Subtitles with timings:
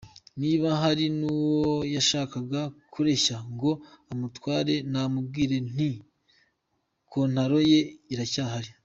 [0.41, 2.61] Niba hari n’uwo yashakaga
[2.93, 3.71] kureshya ngo
[4.11, 5.89] amutware namubwira nti
[7.11, 7.79] kontaro ye
[8.13, 8.69] iracyahari”.